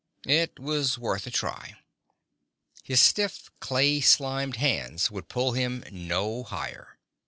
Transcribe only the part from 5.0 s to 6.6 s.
would pull him no